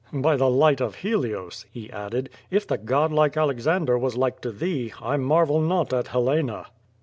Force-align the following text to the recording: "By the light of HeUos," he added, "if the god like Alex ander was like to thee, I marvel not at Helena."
"By 0.11 0.35
the 0.35 0.49
light 0.49 0.81
of 0.81 0.95
HeUos," 1.03 1.67
he 1.69 1.91
added, 1.91 2.31
"if 2.49 2.65
the 2.65 2.79
god 2.79 3.11
like 3.11 3.37
Alex 3.37 3.67
ander 3.67 3.99
was 3.99 4.17
like 4.17 4.41
to 4.41 4.51
thee, 4.51 4.91
I 4.99 5.17
marvel 5.17 5.61
not 5.61 5.93
at 5.93 6.07
Helena." 6.07 6.65